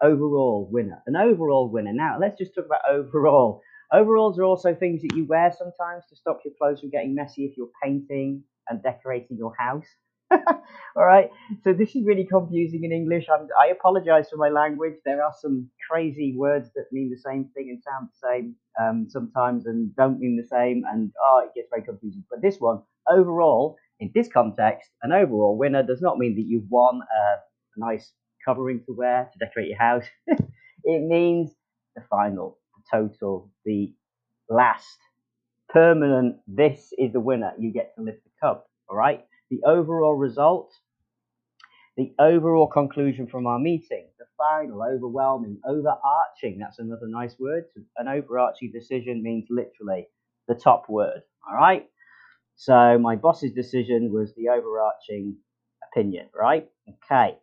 overall 0.01 0.67
winner. 0.71 1.01
An 1.07 1.15
overall 1.15 1.69
winner. 1.69 1.93
Now, 1.93 2.17
let's 2.19 2.37
just 2.37 2.55
talk 2.55 2.65
about 2.65 2.81
overall. 2.89 3.61
Overalls 3.93 4.39
are 4.39 4.43
also 4.43 4.75
things 4.75 5.01
that 5.03 5.15
you 5.15 5.25
wear 5.25 5.51
sometimes 5.51 6.05
to 6.09 6.15
stop 6.15 6.41
your 6.45 6.53
clothes 6.59 6.81
from 6.81 6.89
getting 6.91 7.15
messy 7.15 7.45
if 7.45 7.57
you're 7.57 7.69
painting 7.83 8.43
and 8.69 8.83
decorating 8.83 9.37
your 9.37 9.55
house. 9.57 9.87
All 10.95 11.05
right. 11.05 11.29
So 11.63 11.73
this 11.73 11.95
is 11.95 12.05
really 12.05 12.25
confusing 12.25 12.83
in 12.83 12.91
English. 12.91 13.27
I'm, 13.31 13.47
i 13.59 13.67
apologize 13.67 14.29
for 14.29 14.37
my 14.37 14.49
language. 14.49 14.95
There 15.05 15.23
are 15.23 15.33
some 15.39 15.69
crazy 15.89 16.35
words 16.37 16.69
that 16.75 16.85
mean 16.91 17.09
the 17.09 17.17
same 17.17 17.49
thing 17.53 17.69
and 17.69 17.81
sound 17.83 18.09
the 18.09 18.27
same 18.27 18.55
um, 18.81 19.07
sometimes 19.09 19.65
and 19.67 19.95
don't 19.95 20.19
mean 20.19 20.37
the 20.37 20.47
same. 20.47 20.83
And 20.91 21.11
oh, 21.23 21.43
it 21.45 21.51
gets 21.55 21.69
very 21.71 21.83
confusing. 21.83 22.23
But 22.29 22.41
this 22.41 22.57
one, 22.59 22.81
overall, 23.09 23.77
in 23.99 24.11
this 24.15 24.27
context, 24.27 24.89
an 25.03 25.11
overall 25.11 25.57
winner 25.57 25.83
does 25.83 26.01
not 26.01 26.17
mean 26.17 26.35
that 26.35 26.45
you've 26.47 26.69
won 26.69 27.01
a, 27.01 27.21
a 27.35 27.77
nice 27.77 28.11
covering 28.45 28.81
to 28.85 28.93
wear 28.93 29.29
to 29.31 29.39
decorate 29.45 29.69
your 29.69 29.79
house. 29.79 30.05
it 30.27 31.01
means 31.07 31.51
the 31.95 32.01
final, 32.09 32.57
the 32.75 32.97
total, 32.99 33.51
the 33.63 33.93
last, 34.49 34.97
permanent. 35.69 36.37
This 36.47 36.89
is 36.97 37.13
the 37.13 37.19
winner. 37.19 37.53
You 37.59 37.71
get 37.71 37.95
to 37.97 38.03
lift 38.03 38.23
the 38.23 38.31
cup. 38.41 38.67
All 38.89 38.97
right 38.97 39.25
the 39.49 39.61
overall 39.65 40.15
result, 40.15 40.73
the 41.97 42.13
overall 42.19 42.67
conclusion 42.67 43.27
from 43.27 43.47
our 43.47 43.59
meeting, 43.59 44.07
the 44.19 44.25
final, 44.37 44.83
overwhelming, 44.83 45.59
overarching. 45.67 46.59
That's 46.59 46.79
another 46.79 47.07
nice 47.07 47.35
word. 47.39 47.65
An 47.97 48.07
overarching 48.07 48.71
decision 48.71 49.23
means 49.23 49.47
literally 49.49 50.07
the 50.47 50.55
top 50.55 50.89
word. 50.89 51.21
All 51.49 51.55
right. 51.55 51.87
So 52.55 52.97
my 52.99 53.15
boss's 53.15 53.51
decision 53.53 54.11
was 54.11 54.33
the 54.35 54.49
overarching 54.49 55.37
opinion, 55.91 56.29
right? 56.33 56.69
Okay. 56.89 57.37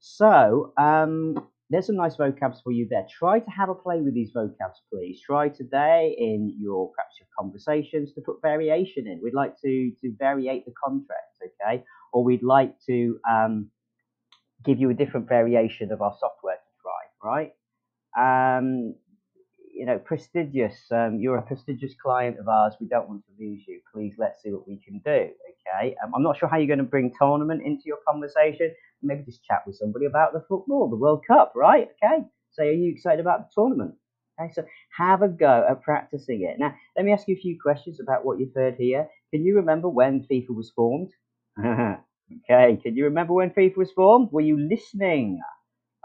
So 0.00 0.72
um, 0.78 1.36
there's 1.70 1.86
some 1.86 1.96
nice 1.96 2.16
vocabs 2.16 2.62
for 2.62 2.70
you 2.70 2.86
there. 2.88 3.06
Try 3.10 3.40
to 3.40 3.50
have 3.50 3.68
a 3.68 3.74
play 3.74 4.00
with 4.00 4.14
these 4.14 4.30
vocabs, 4.34 4.78
please. 4.92 5.20
Try 5.20 5.48
today 5.48 6.14
in 6.16 6.54
your 6.58 6.90
perhaps 6.92 7.16
your 7.18 7.28
conversations 7.38 8.12
to 8.14 8.20
put 8.20 8.36
variation 8.40 9.06
in. 9.06 9.20
We'd 9.22 9.34
like 9.34 9.54
to 9.64 9.92
to 10.00 10.12
variate 10.22 10.64
the 10.64 10.72
contract, 10.82 11.38
okay? 11.44 11.82
Or 12.12 12.22
we'd 12.22 12.44
like 12.44 12.74
to 12.88 13.18
um, 13.28 13.70
give 14.64 14.78
you 14.78 14.90
a 14.90 14.94
different 14.94 15.28
variation 15.28 15.90
of 15.92 16.02
our 16.02 16.14
software 16.20 16.56
to 16.56 16.72
try, 16.82 17.52
right? 18.14 18.58
Um, 18.58 18.94
you 19.76 19.84
know, 19.84 19.98
prestigious. 19.98 20.74
Um, 20.90 21.18
you're 21.20 21.36
a 21.36 21.42
prestigious 21.42 21.94
client 22.02 22.38
of 22.38 22.48
ours. 22.48 22.74
We 22.80 22.88
don't 22.88 23.08
want 23.08 23.22
to 23.26 23.44
lose 23.44 23.62
you. 23.68 23.80
Please, 23.92 24.14
let's 24.18 24.42
see 24.42 24.50
what 24.50 24.66
we 24.66 24.78
can 24.78 25.00
do. 25.04 25.30
Okay. 25.68 25.94
Um, 26.02 26.12
I'm 26.14 26.22
not 26.22 26.38
sure 26.38 26.48
how 26.48 26.56
you're 26.56 26.66
going 26.66 26.78
to 26.78 26.84
bring 26.84 27.12
tournament 27.18 27.62
into 27.64 27.82
your 27.84 27.98
conversation. 28.08 28.72
Maybe 29.02 29.24
just 29.24 29.44
chat 29.44 29.62
with 29.66 29.76
somebody 29.76 30.06
about 30.06 30.32
the 30.32 30.44
football, 30.48 30.88
the 30.88 30.96
World 30.96 31.24
Cup, 31.26 31.52
right? 31.54 31.88
Okay. 32.02 32.24
So, 32.52 32.62
are 32.62 32.72
you 32.72 32.90
excited 32.90 33.20
about 33.20 33.40
the 33.40 33.48
tournament? 33.54 33.94
Okay. 34.40 34.50
So, 34.54 34.64
have 34.96 35.22
a 35.22 35.28
go 35.28 35.66
at 35.68 35.82
practicing 35.82 36.42
it. 36.42 36.58
Now, 36.58 36.74
let 36.96 37.04
me 37.04 37.12
ask 37.12 37.28
you 37.28 37.36
a 37.36 37.40
few 37.40 37.58
questions 37.60 38.00
about 38.00 38.24
what 38.24 38.40
you've 38.40 38.54
heard 38.54 38.76
here. 38.78 39.08
Can 39.32 39.44
you 39.44 39.56
remember 39.56 39.88
when 39.88 40.26
FIFA 40.30 40.50
was 40.56 40.70
formed? 40.74 41.10
okay. 41.60 42.78
Can 42.82 42.96
you 42.96 43.04
remember 43.04 43.34
when 43.34 43.50
FIFA 43.50 43.76
was 43.76 43.92
formed? 43.92 44.30
Were 44.32 44.40
you 44.40 44.58
listening? 44.58 45.40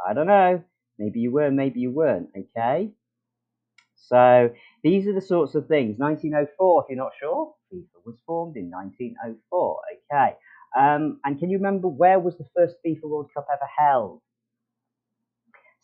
I 0.05 0.13
don't 0.13 0.27
know. 0.27 0.63
Maybe 0.99 1.19
you 1.19 1.31
were, 1.31 1.49
maybe 1.49 1.79
you 1.79 1.91
weren't. 1.91 2.29
Okay. 2.37 2.91
So 4.07 4.49
these 4.83 5.07
are 5.07 5.13
the 5.13 5.21
sorts 5.21 5.55
of 5.55 5.67
things. 5.67 5.97
1904, 5.99 6.83
if 6.83 6.89
you're 6.89 6.97
not 6.97 7.13
sure, 7.19 7.53
FIFA 7.73 8.05
was 8.05 8.17
formed 8.25 8.57
in 8.57 8.69
1904. 8.69 9.81
Okay. 10.11 10.35
Um, 10.77 11.19
and 11.25 11.39
can 11.39 11.49
you 11.49 11.57
remember 11.57 11.87
where 11.87 12.19
was 12.19 12.37
the 12.37 12.47
first 12.55 12.75
FIFA 12.85 13.03
World 13.03 13.31
Cup 13.33 13.47
ever 13.51 13.69
held? 13.77 14.21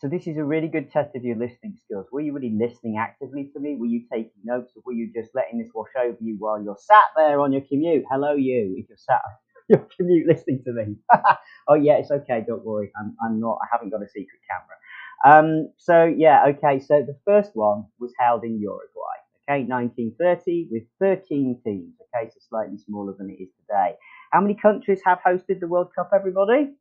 So 0.00 0.08
this 0.08 0.26
is 0.26 0.36
a 0.38 0.44
really 0.44 0.68
good 0.68 0.90
test 0.92 1.14
of 1.16 1.24
your 1.24 1.36
listening 1.36 1.76
skills. 1.84 2.06
Were 2.12 2.20
you 2.20 2.32
really 2.32 2.54
listening 2.56 2.98
actively 2.98 3.50
to 3.54 3.60
me? 3.60 3.76
Were 3.76 3.86
you 3.86 4.04
taking 4.12 4.32
notes, 4.44 4.72
or 4.76 4.82
were 4.86 4.92
you 4.92 5.12
just 5.12 5.34
letting 5.34 5.58
this 5.58 5.70
wash 5.74 5.90
over 5.98 6.16
you 6.20 6.36
while 6.38 6.62
you're 6.62 6.78
sat 6.78 7.04
there 7.16 7.40
on 7.40 7.52
your 7.52 7.62
commute? 7.62 8.04
Hello, 8.10 8.34
you. 8.34 8.76
If 8.78 8.88
you're 8.88 8.98
sat 8.98 9.20
on 9.26 9.32
your 9.68 9.88
commute 9.96 10.26
listening 10.28 10.62
to 10.64 10.72
me. 10.72 10.96
oh 11.68 11.74
yeah, 11.74 11.94
it's 11.98 12.10
okay. 12.10 12.44
Don't 12.46 12.64
worry. 12.64 12.90
I'm 13.00 13.16
I'm 13.24 13.40
not. 13.40 13.58
I 13.62 13.66
haven't 13.72 13.90
got 13.90 14.02
a 14.02 14.08
secret 14.08 14.40
camera. 14.48 14.76
Um. 15.24 15.70
So 15.78 16.04
yeah. 16.04 16.46
Okay. 16.48 16.80
So 16.80 17.02
the 17.02 17.18
first 17.26 17.52
one 17.54 17.86
was 17.98 18.12
held 18.18 18.44
in 18.44 18.60
Uruguay. 18.60 19.16
Okay, 19.48 19.64
1930 19.64 20.68
with 20.70 20.84
13 21.00 21.60
teams. 21.64 21.94
Okay, 22.14 22.28
so 22.30 22.38
slightly 22.48 22.78
smaller 22.78 23.14
than 23.18 23.30
it 23.30 23.42
is 23.42 23.48
today. 23.60 23.94
How 24.32 24.40
many 24.42 24.54
countries 24.54 25.00
have 25.06 25.20
hosted 25.26 25.60
the 25.60 25.66
World 25.66 25.88
Cup? 25.94 26.10
Everybody? 26.14 26.74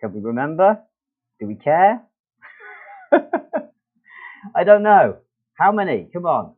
Can 0.00 0.12
we 0.12 0.20
remember? 0.20 0.80
Do 1.40 1.46
we 1.46 1.56
care? 1.56 2.02
I 3.12 4.64
don't 4.64 4.82
know. 4.82 5.18
How 5.58 5.72
many? 5.72 6.08
Come 6.12 6.26
on. 6.26 6.54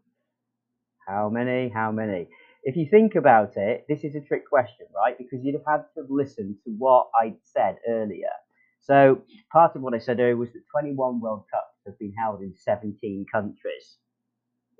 How 1.06 1.28
many? 1.30 1.68
How 1.68 1.92
many? 1.92 2.28
If 2.64 2.76
you 2.76 2.86
think 2.90 3.14
about 3.16 3.56
it, 3.56 3.86
this 3.88 4.04
is 4.04 4.14
a 4.14 4.20
trick 4.20 4.48
question, 4.48 4.86
right? 4.94 5.16
Because 5.18 5.40
you'd 5.44 5.54
have 5.56 5.66
had 5.66 5.84
to 5.96 6.06
listen 6.08 6.58
to 6.64 6.70
what 6.78 7.08
I 7.20 7.34
said 7.44 7.78
earlier. 7.88 8.30
So 8.82 9.22
part 9.52 9.76
of 9.76 9.82
what 9.82 9.94
I 9.94 9.98
said 9.98 10.18
earlier 10.18 10.36
was 10.36 10.52
that 10.52 10.62
21 10.72 11.20
World 11.20 11.44
Cups 11.52 11.80
have 11.86 11.98
been 11.98 12.12
held 12.18 12.42
in 12.42 12.54
17 12.56 13.26
countries. 13.32 13.98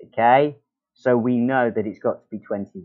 Okay? 0.07 0.57
So 0.93 1.17
we 1.17 1.37
know 1.37 1.71
that 1.73 1.87
it's 1.87 1.99
got 1.99 2.21
to 2.21 2.27
be 2.29 2.39
21. 2.39 2.83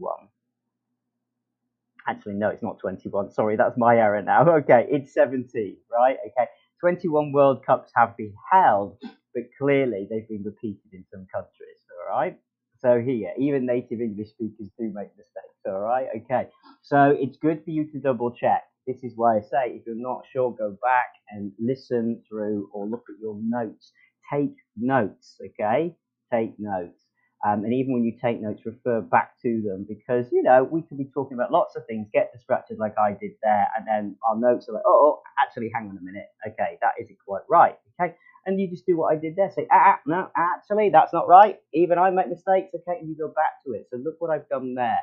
Actually, 2.07 2.35
no, 2.35 2.49
it's 2.49 2.63
not 2.63 2.79
21. 2.79 3.33
Sorry, 3.33 3.57
that's 3.57 3.77
my 3.77 3.97
error 3.97 4.23
now. 4.23 4.47
Okay, 4.61 4.87
it's 4.91 5.13
17, 5.13 5.77
right? 5.93 6.17
Okay. 6.27 6.49
21 6.81 7.33
World 7.33 7.67
Cups 7.67 7.91
have 7.97 8.17
been 8.17 8.33
held, 8.53 8.97
but 9.35 9.43
clearly 9.61 10.07
they've 10.09 10.29
been 10.29 10.45
repeated 10.45 10.93
in 10.93 11.05
some 11.13 11.27
countries, 11.35 11.83
all 11.91 12.17
right? 12.17 12.39
So 12.81 13.01
here, 13.01 13.33
even 13.37 13.67
native 13.67 14.01
English 14.01 14.29
speakers 14.31 14.69
do 14.79 14.85
make 14.95 15.11
mistakes, 15.17 15.59
all 15.67 15.81
right? 15.81 16.07
Okay, 16.17 16.49
so 16.83 17.17
it's 17.19 17.37
good 17.37 17.65
for 17.65 17.71
you 17.71 17.91
to 17.91 17.99
double 17.99 18.31
check. 18.31 18.63
This 18.89 19.05
is 19.05 19.15
why 19.17 19.39
I 19.39 19.43
say 19.43 19.77
if 19.77 19.87
you're 19.87 19.97
not 19.97 20.25
sure, 20.33 20.51
go 20.59 20.73
back 20.83 21.13
and 21.31 21.53
listen 21.61 22.23
through 22.29 22.71
or 22.75 22.89
look 22.89 23.05
at 23.11 23.21
your 23.23 23.39
notes. 23.43 23.93
Take 24.33 24.57
notes, 24.79 25.37
okay? 25.47 25.95
Take 26.33 26.55
notes. 26.59 27.05
Um, 27.47 27.65
and 27.65 27.75
even 27.75 27.95
when 27.95 28.05
you 28.05 28.19
take 28.21 28.43
notes, 28.43 28.63
refer 28.67 29.03
back 29.03 29.41
to 29.43 29.63
them 29.63 29.87
because, 29.89 30.27
you 30.33 30.43
know, 30.43 30.65
we 30.65 30.83
could 30.83 30.99
be 30.99 31.11
talking 31.15 31.37
about 31.37 31.53
lots 31.53 31.77
of 31.77 31.87
things, 31.87 32.09
get 32.15 32.33
distracted 32.33 32.79
like 32.81 32.95
I 32.99 33.13
did 33.13 33.33
there, 33.45 33.69
and 33.79 33.87
then 33.87 34.17
our 34.29 34.37
notes 34.37 34.69
are 34.69 34.73
like, 34.73 34.83
oh, 34.87 35.21
oh 35.21 35.23
actually, 35.41 35.71
hang 35.75 35.89
on 35.91 35.99
a 35.99 36.03
minute. 36.05 36.27
Okay, 36.49 36.79
that 36.83 36.95
isn't 37.01 37.19
quite 37.27 37.43
right. 37.49 37.77
Okay. 38.01 38.15
And 38.47 38.61
you 38.61 38.71
just 38.71 38.87
do 38.87 38.97
what 38.97 39.15
I 39.15 39.19
did 39.21 39.37
there. 39.37 39.53
Say, 39.55 39.69
ah, 39.71 39.97
ah, 39.97 40.01
no, 40.07 40.31
actually, 40.37 40.91
that's 40.91 41.13
not 41.13 41.29
right. 41.29 41.59
Even 41.75 41.99
I 41.99 42.11
make 42.11 42.29
mistakes. 42.29 42.71
Okay. 42.75 42.99
And 43.01 43.09
you 43.09 43.17
go 43.17 43.29
back 43.29 43.63
to 43.67 43.73
it. 43.75 43.87
So 43.91 43.99
look 43.99 44.17
what 44.21 44.31
I've 44.31 44.49
done 44.49 44.75
there. 44.75 44.99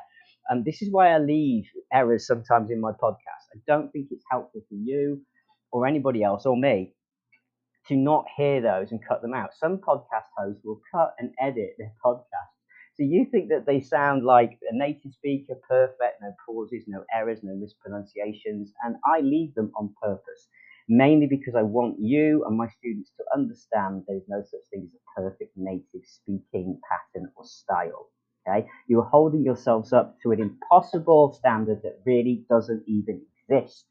And 0.48 0.58
um, 0.60 0.64
this 0.64 0.82
is 0.82 0.90
why 0.92 1.10
I 1.10 1.18
leave 1.18 1.64
errors 1.92 2.26
sometimes 2.26 2.70
in 2.70 2.80
my 2.80 2.92
podcast. 2.92 3.45
I 3.56 3.60
don't 3.66 3.90
think 3.92 4.08
it's 4.12 4.24
helpful 4.30 4.62
for 4.68 4.74
you 4.76 5.22
or 5.72 5.86
anybody 5.86 6.22
else 6.22 6.46
or 6.46 6.56
me 6.56 6.94
to 7.88 7.96
not 7.96 8.26
hear 8.36 8.60
those 8.60 8.90
and 8.92 9.04
cut 9.06 9.22
them 9.22 9.34
out. 9.34 9.54
Some 9.54 9.78
podcast 9.78 10.26
hosts 10.36 10.62
will 10.64 10.80
cut 10.92 11.14
and 11.18 11.32
edit 11.40 11.74
their 11.78 11.92
podcast. 12.04 12.52
So 12.96 13.04
you 13.04 13.26
think 13.30 13.48
that 13.50 13.66
they 13.66 13.80
sound 13.80 14.24
like 14.24 14.58
a 14.70 14.76
native 14.76 15.12
speaker, 15.14 15.54
perfect, 15.68 16.20
no 16.22 16.34
pauses, 16.46 16.84
no 16.88 17.04
errors, 17.14 17.40
no 17.42 17.54
mispronunciations, 17.56 18.72
and 18.84 18.96
I 19.06 19.20
leave 19.20 19.54
them 19.54 19.72
on 19.78 19.94
purpose, 20.02 20.48
mainly 20.88 21.26
because 21.26 21.54
I 21.54 21.62
want 21.62 21.96
you 22.00 22.44
and 22.46 22.56
my 22.56 22.68
students 22.68 23.12
to 23.18 23.24
understand 23.34 24.04
there's 24.08 24.28
no 24.28 24.42
such 24.42 24.62
thing 24.70 24.88
as 24.88 24.94
a 24.94 25.20
perfect 25.20 25.52
native 25.56 26.04
speaking 26.04 26.80
pattern 26.90 27.30
or 27.36 27.44
style. 27.44 28.10
Okay, 28.48 28.68
you're 28.88 29.04
holding 29.04 29.44
yourselves 29.44 29.92
up 29.92 30.16
to 30.22 30.32
an 30.32 30.40
impossible 30.40 31.32
standard 31.34 31.82
that 31.82 32.00
really 32.06 32.44
doesn't 32.48 32.84
even 32.88 33.22
exist. 33.48 33.84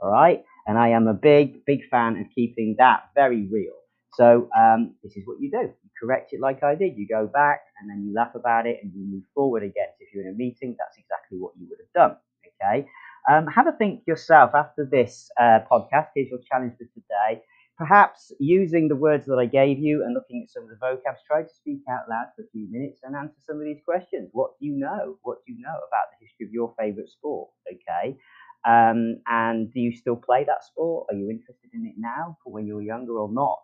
All 0.00 0.10
right, 0.10 0.42
and 0.66 0.78
I 0.78 0.88
am 0.88 1.06
a 1.06 1.14
big, 1.14 1.64
big 1.64 1.88
fan 1.90 2.16
of 2.18 2.26
keeping 2.34 2.76
that 2.78 3.04
very 3.14 3.48
real. 3.50 3.74
So 4.14 4.48
um, 4.56 4.94
this 5.02 5.16
is 5.16 5.22
what 5.26 5.40
you 5.40 5.50
do. 5.50 5.62
You 5.62 5.90
correct 6.00 6.32
it 6.32 6.40
like 6.40 6.62
I 6.62 6.74
did. 6.74 6.96
You 6.96 7.06
go 7.08 7.26
back 7.26 7.62
and 7.80 7.88
then 7.88 8.04
you 8.06 8.14
laugh 8.14 8.34
about 8.34 8.66
it 8.66 8.80
and 8.82 8.92
you 8.94 9.04
move 9.04 9.22
forward 9.34 9.62
again. 9.62 9.88
So 9.98 10.04
if 10.04 10.12
you're 10.14 10.26
in 10.26 10.34
a 10.34 10.36
meeting, 10.36 10.76
that's 10.78 10.98
exactly 10.98 11.38
what 11.38 11.52
you 11.58 11.66
would 11.70 11.78
have 11.80 11.92
done. 12.10 12.16
Okay. 12.62 12.86
Um, 13.30 13.46
have 13.46 13.66
a 13.68 13.72
think 13.72 14.02
yourself 14.06 14.50
after 14.54 14.84
this 14.90 15.30
uh, 15.40 15.60
podcast. 15.70 16.08
Here's 16.14 16.28
your 16.28 16.40
challenge 16.50 16.74
for 16.76 16.84
today. 16.92 17.42
Perhaps 17.78 18.32
using 18.38 18.88
the 18.88 18.96
words 18.96 19.26
that 19.26 19.38
I 19.38 19.46
gave 19.46 19.78
you 19.78 20.04
and 20.04 20.12
looking 20.14 20.42
at 20.44 20.50
some 20.50 20.64
of 20.64 20.68
the 20.68 20.76
vocabs, 20.76 21.24
try 21.26 21.42
to 21.42 21.48
speak 21.48 21.80
out 21.90 22.08
loud 22.10 22.26
for 22.36 22.42
a 22.42 22.50
few 22.52 22.68
minutes 22.70 23.00
and 23.02 23.16
answer 23.16 23.40
some 23.46 23.56
of 23.56 23.64
these 23.64 23.80
questions. 23.84 24.28
What 24.32 24.52
do 24.60 24.66
you 24.66 24.76
know? 24.76 25.16
What 25.22 25.38
do 25.46 25.52
you 25.52 25.60
know 25.60 25.74
about 25.88 26.12
the 26.12 26.26
history 26.26 26.46
of 26.46 26.52
your 26.52 26.74
favourite 26.78 27.08
sport? 27.08 27.48
Okay. 27.66 28.18
Um, 28.66 29.18
and 29.26 29.72
do 29.72 29.80
you 29.80 29.92
still 29.96 30.16
play 30.16 30.44
that 30.44 30.64
sport? 30.64 31.08
Are 31.10 31.16
you 31.16 31.30
interested 31.30 31.70
in 31.74 31.86
it 31.86 31.94
now 31.98 32.38
for 32.44 32.52
when 32.52 32.66
you 32.66 32.76
were 32.76 32.82
younger 32.82 33.18
or 33.18 33.30
not? 33.32 33.62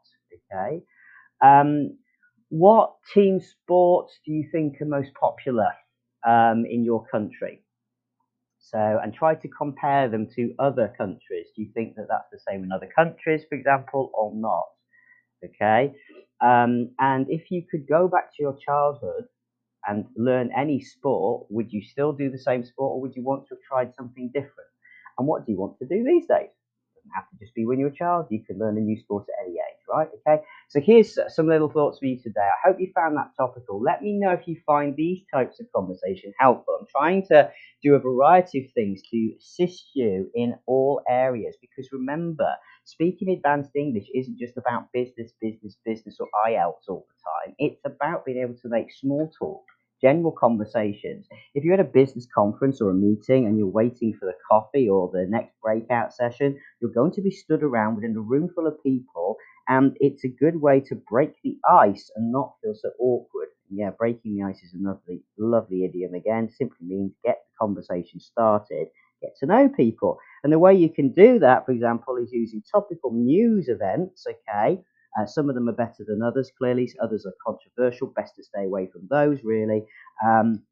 Okay. 0.52 0.83
Um, 1.45 1.99
what 2.50 2.97
team 3.14 3.40
sports 3.40 4.19
do 4.26 4.33
you 4.33 4.49
think 4.52 4.81
are 4.83 4.87
most 4.87 5.12
popular 5.21 5.71
um, 6.26 6.67
in 6.67 6.85
your 6.85 7.05
country? 7.07 7.64
So, 8.61 9.00
and 9.02 9.14
try 9.14 9.35
to 9.35 9.49
compare 9.49 10.09
them 10.09 10.28
to 10.37 10.55
other 10.59 10.95
countries. 10.99 11.49
Do 11.57 11.62
you 11.62 11.73
think 11.73 11.97
that 11.97 12.07
that's 12.09 12.31
the 12.31 12.38
same 12.38 12.62
in 12.62 12.71
other 12.73 12.87
countries, 12.95 13.45
for 13.49 13.55
example, 13.57 14.11
or 14.14 14.33
not? 14.35 14.69
Okay. 15.45 15.95
Um, 16.40 16.95
and 17.00 17.26
if 17.31 17.50
you 17.50 17.64
could 17.71 17.87
go 17.88 18.09
back 18.09 18.35
to 18.37 18.43
your 18.43 18.57
childhood 18.57 19.26
and 19.87 20.07
learn 20.17 20.52
any 20.57 20.81
sport, 20.83 21.47
would 21.50 21.73
you 21.73 21.83
still 21.83 22.12
do 22.12 22.31
the 22.31 22.38
same 22.38 22.64
sport 22.64 22.95
or 22.97 23.00
would 23.02 23.17
you 23.17 23.25
want 23.25 23.49
to 23.49 23.57
have 23.57 23.62
tried 23.62 23.95
something 23.97 24.31
different? 24.35 24.67
And 25.18 25.26
what 25.26 25.46
do 25.46 25.52
you 25.52 25.58
want 25.58 25.78
to 25.78 25.87
do 25.87 26.04
these 26.04 26.26
days? 26.26 26.48
It 26.48 26.94
doesn't 26.96 27.14
have 27.14 27.28
to 27.30 27.37
just 27.38 27.54
be 27.54 27.66
when 27.66 27.78
you're 27.78 27.88
a 27.90 27.94
child. 27.94 28.26
You 28.30 28.42
can 28.44 28.58
learn 28.58 28.78
a 28.78 28.80
new 28.80 28.98
sport 28.98 29.26
at 29.28 29.44
any 29.46 29.56
age, 29.56 29.82
right? 29.88 30.08
Okay. 30.26 30.42
So 30.68 30.80
here's 30.80 31.18
uh, 31.18 31.28
some 31.28 31.48
little 31.48 31.68
thoughts 31.70 31.98
for 31.98 32.06
you 32.06 32.18
today. 32.22 32.40
I 32.40 32.68
hope 32.68 32.80
you 32.80 32.92
found 32.94 33.16
that 33.16 33.32
topical. 33.37 33.82
Let 33.82 34.02
me 34.02 34.14
know 34.18 34.30
if 34.32 34.46
you 34.46 34.56
find 34.66 34.94
these 34.96 35.22
types 35.32 35.60
of 35.60 35.66
conversation 35.75 36.32
helpful. 36.38 36.76
I'm 36.80 36.87
trying 36.90 37.26
to 37.28 37.50
do 37.82 37.94
a 37.94 37.98
variety 37.98 38.64
of 38.64 38.72
things 38.75 39.02
to 39.10 39.32
assist 39.38 39.90
you 39.94 40.30
in 40.34 40.54
all 40.66 41.02
areas 41.08 41.56
because 41.60 41.88
remember, 41.92 42.48
speaking 42.84 43.30
advanced 43.30 43.70
English 43.76 44.06
isn't 44.14 44.38
just 44.38 44.56
about 44.56 44.92
business, 44.92 45.32
business, 45.40 45.76
business, 45.84 46.18
or 46.20 46.28
IELTS 46.48 46.88
all 46.88 47.06
the 47.08 47.48
time. 47.48 47.54
It's 47.58 47.80
about 47.84 48.25
being 48.25 48.38
able 48.42 48.56
to 48.62 48.68
make 48.68 48.92
small 48.92 49.30
talk 49.38 49.64
general 50.00 50.33
conversations. 50.33 51.26
If 51.55 51.64
you're 51.64 51.75
at 51.75 51.81
a 51.81 51.85
business 51.85 52.26
conference 52.35 52.81
or 52.81 52.90
a 52.90 52.95
meeting 52.95 53.47
and 53.47 53.59
you're 53.59 53.67
waiting 53.67 54.14
for 54.19 54.26
the 54.26 54.35
coffee 54.50 54.88
or 54.88 55.11
the 55.12 55.26
next 55.28 55.55
breakout 55.62 56.12
session, 56.14 56.59
you're 56.81 56.93
going 56.93 57.12
to 57.12 57.23
be 57.23 57.31
stood 57.31 57.62
around 57.62 57.97
within 57.97 58.17
a 58.17 58.21
room 58.21 58.50
full 58.55 58.67
of 58.67 58.83
people, 58.83 59.37
and 59.69 59.97
it's 60.00 60.25
a 60.25 60.28
good 60.28 60.61
way 60.61 60.81
to 60.81 60.95
break 61.11 61.35
the 61.43 61.59
ice 61.69 62.11
and 62.17 62.33
not 62.33 62.55
feel 62.62 62.75
so 62.75 62.90
awkward. 62.99 63.49
Yeah, 63.71 63.90
breaking 63.90 64.37
the 64.37 64.45
ice 64.45 64.62
is 64.62 64.75
a 64.75 64.78
lovely, 64.83 65.23
lovely 65.38 65.85
idiom 65.85 66.14
again. 66.14 66.49
Simply 66.50 66.87
means 66.87 67.12
get 67.25 67.38
the 67.50 67.67
conversation 67.67 68.19
started, 68.21 68.88
get 69.21 69.37
to 69.40 69.47
know 69.47 69.69
people. 69.69 70.19
And 70.43 70.52
the 70.52 70.59
way 70.59 70.75
you 70.75 70.88
can 70.88 71.12
do 71.12 71.38
that, 71.40 71.67
for 71.67 71.73
example, 71.73 72.17
is 72.17 72.33
using 72.33 72.62
topical 72.71 73.12
news 73.12 73.69
events, 73.69 74.26
okay, 74.26 74.81
uh, 75.18 75.26
some 75.26 75.48
of 75.48 75.54
them 75.56 75.68
are 75.68 75.72
better 75.72 76.04
than 76.06 76.22
others, 76.22 76.50
clearly. 76.58 76.90
Others 77.02 77.26
are 77.26 77.34
controversial. 77.46 78.08
Best 78.16 78.37
to 78.37 78.44
stay 78.44 78.64
away 78.64 78.88
from 78.92 79.08
those, 79.10 79.40
really. 79.44 79.84
Um, 80.25 80.62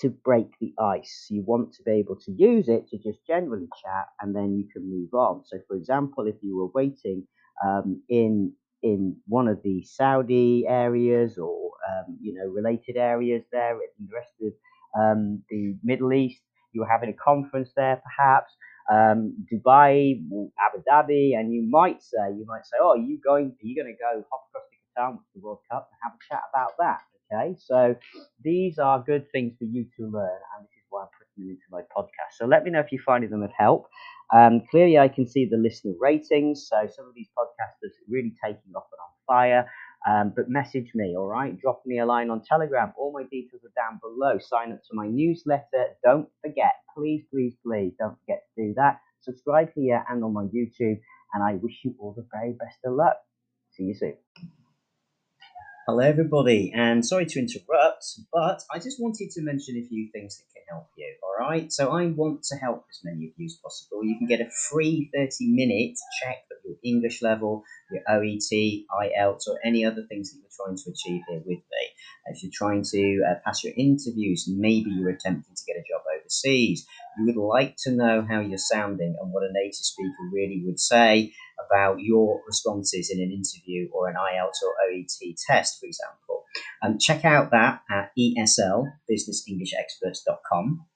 to 0.00 0.10
break 0.10 0.48
the 0.60 0.72
ice, 0.80 1.26
you 1.30 1.42
want 1.42 1.72
to 1.74 1.82
be 1.82 1.92
able 1.92 2.16
to 2.16 2.32
use 2.32 2.68
it 2.68 2.88
to 2.88 2.98
just 2.98 3.18
generally 3.26 3.68
chat, 3.84 4.06
and 4.20 4.34
then 4.34 4.56
you 4.56 4.68
can 4.72 4.88
move 4.88 5.12
on. 5.14 5.44
So, 5.44 5.58
for 5.68 5.76
example, 5.76 6.26
if 6.26 6.36
you 6.42 6.56
were 6.56 6.68
waiting 6.74 7.26
um, 7.64 8.02
in 8.08 8.52
in 8.82 9.16
one 9.26 9.48
of 9.48 9.60
the 9.64 9.82
Saudi 9.84 10.64
areas 10.68 11.36
or 11.38 11.72
um, 11.90 12.16
you 12.20 12.34
know 12.34 12.46
related 12.46 12.96
areas 12.96 13.44
there 13.52 13.74
in 13.74 14.06
the 14.06 14.14
rest 14.14 14.32
of 14.42 14.52
um, 15.00 15.42
the 15.50 15.74
Middle 15.82 16.12
East, 16.12 16.42
you 16.72 16.80
were 16.82 16.88
having 16.88 17.10
a 17.10 17.24
conference 17.24 17.70
there, 17.76 18.00
perhaps 18.04 18.56
um, 18.90 19.34
Dubai, 19.52 20.20
Abu 20.58 20.82
Dhabi, 20.88 21.36
and 21.38 21.52
you 21.52 21.62
might 21.68 22.02
say, 22.02 22.32
you 22.36 22.44
might 22.46 22.64
say, 22.64 22.76
oh, 22.80 22.90
are 22.90 22.96
you 22.96 23.18
going, 23.24 23.48
are 23.48 23.66
you 23.66 23.76
going 23.76 23.92
to 23.92 23.98
go 23.98 24.24
hop 24.30 24.42
across 24.50 24.64
to 24.70 24.78
Qatar 25.00 25.18
the 25.34 25.40
World 25.40 25.60
Cup 25.70 25.88
and 25.92 25.98
have 26.02 26.12
a 26.14 26.22
chat 26.28 26.42
about 26.52 26.72
that? 26.78 27.00
Okay, 27.32 27.56
so 27.58 27.94
these 28.42 28.78
are 28.78 29.04
good 29.06 29.30
things 29.32 29.54
for 29.58 29.64
you 29.64 29.84
to 29.98 30.04
learn, 30.04 30.40
and 30.56 30.64
this 30.64 30.78
is 30.78 30.86
why 30.88 31.02
I'm 31.02 31.08
putting 31.18 31.46
them 31.48 31.56
into 31.56 31.68
my 31.70 31.82
podcast. 31.94 32.38
So 32.38 32.46
let 32.46 32.64
me 32.64 32.70
know 32.70 32.80
if 32.80 32.90
you 32.90 32.98
find 33.04 33.28
them 33.28 33.42
of 33.42 33.50
help. 33.56 33.86
Um, 34.34 34.62
clearly, 34.70 34.98
I 34.98 35.08
can 35.08 35.26
see 35.26 35.44
the 35.44 35.56
listener 35.58 35.92
ratings, 36.00 36.66
so 36.68 36.86
some 36.94 37.06
of 37.06 37.14
these 37.14 37.28
podcasters 37.38 37.92
are 38.00 38.08
really 38.08 38.34
taking 38.42 38.72
off 38.74 38.84
and 38.92 39.00
on 39.00 39.12
fire. 39.26 39.70
Um, 40.06 40.32
but 40.34 40.48
message 40.48 40.90
me, 40.94 41.16
all 41.16 41.26
right? 41.26 41.58
Drop 41.60 41.82
me 41.84 41.98
a 41.98 42.06
line 42.06 42.30
on 42.30 42.42
Telegram. 42.42 42.92
All 42.96 43.12
my 43.12 43.24
details 43.24 43.62
are 43.64 43.74
down 43.76 44.00
below. 44.00 44.38
Sign 44.38 44.72
up 44.72 44.80
to 44.84 44.94
my 44.94 45.06
newsletter. 45.06 45.96
Don't 46.04 46.28
forget, 46.40 46.72
please, 46.96 47.24
please, 47.30 47.54
please, 47.64 47.92
don't 47.98 48.16
forget 48.20 48.44
to 48.54 48.68
do 48.68 48.74
that. 48.74 49.00
Subscribe 49.22 49.70
here 49.74 50.04
and 50.08 50.22
on 50.22 50.32
my 50.32 50.44
YouTube. 50.44 51.00
And 51.34 51.42
I 51.42 51.54
wish 51.54 51.80
you 51.84 51.94
all 51.98 52.14
the 52.16 52.26
very 52.32 52.52
best 52.52 52.78
of 52.84 52.94
luck. 52.94 53.16
See 53.72 53.84
you 53.84 53.94
soon. 53.94 54.14
Hello, 55.88 56.00
everybody, 56.00 56.70
and 56.74 57.02
sorry 57.02 57.24
to 57.24 57.38
interrupt, 57.38 58.04
but 58.30 58.60
I 58.70 58.78
just 58.78 59.00
wanted 59.00 59.30
to 59.30 59.40
mention 59.40 59.78
a 59.78 59.88
few 59.88 60.10
things 60.12 60.36
that 60.36 60.44
can 60.52 60.62
help 60.68 60.88
you. 60.98 61.14
All 61.22 61.48
right, 61.48 61.72
so 61.72 61.88
I 61.88 62.08
want 62.08 62.42
to 62.50 62.56
help 62.56 62.84
as 62.90 63.00
many 63.02 63.24
of 63.24 63.32
you 63.38 63.46
as 63.46 63.58
possible. 63.62 64.04
You 64.04 64.18
can 64.18 64.26
get 64.26 64.42
a 64.42 64.50
free 64.68 65.08
30 65.14 65.48
minute 65.48 65.96
check 66.20 66.44
of 66.52 66.58
your 66.62 66.76
English 66.84 67.22
level, 67.22 67.64
your 67.90 68.02
OET, 68.08 68.50
IELTS, 68.50 69.48
or 69.48 69.58
any 69.64 69.84
other 69.84 70.06
things 70.08 70.32
that 70.32 70.38
you're 70.38 70.48
trying 70.56 70.76
to 70.76 70.90
achieve 70.90 71.22
here 71.28 71.42
with 71.44 71.58
me. 71.58 71.92
If 72.26 72.42
you're 72.42 72.52
trying 72.52 72.82
to 72.90 73.22
uh, 73.28 73.34
pass 73.44 73.62
your 73.64 73.74
interviews, 73.76 74.48
maybe 74.48 74.90
you're 74.90 75.10
attempting 75.10 75.54
to 75.54 75.62
get 75.66 75.76
a 75.76 75.84
job 75.88 76.02
overseas, 76.18 76.86
you 77.18 77.26
would 77.26 77.36
like 77.36 77.76
to 77.84 77.90
know 77.90 78.24
how 78.28 78.40
you're 78.40 78.58
sounding 78.58 79.16
and 79.20 79.32
what 79.32 79.42
a 79.42 79.52
native 79.52 79.74
speaker 79.74 80.30
really 80.32 80.62
would 80.64 80.78
say 80.78 81.32
about 81.66 82.00
your 82.00 82.40
responses 82.46 83.10
in 83.10 83.20
an 83.20 83.32
interview 83.32 83.88
or 83.92 84.08
an 84.08 84.14
IELTS 84.16 84.62
or 84.64 84.74
OET 84.88 85.36
test, 85.46 85.80
for 85.80 85.86
example. 85.86 86.44
Um, 86.82 86.98
check 86.98 87.24
out 87.24 87.50
that 87.50 87.82
at 87.90 88.12
eslbusinessenglishexperts.com. 88.18 90.86